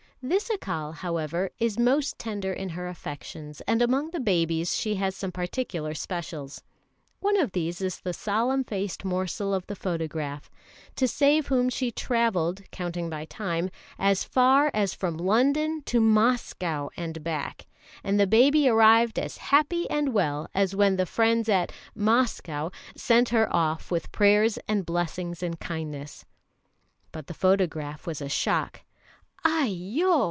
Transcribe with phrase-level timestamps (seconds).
[0.31, 5.15] '"This Accal, however, is most tender in her affections, and among the babies she has
[5.15, 6.61] some particular specials.
[7.21, 10.51] One of these is the solemn faced morsel of the photograph,
[10.97, 16.89] to save whom she travelled, counting by time, as far as from London to Moscow
[16.95, 17.65] and back;
[18.03, 23.29] and the baby arrived as happy and well as when the friends at "Moscow" sent
[23.29, 26.25] her off with prayers and blessings and kindness.
[27.11, 28.81] But the photograph was a shock.
[29.43, 30.11] "Aiyo!"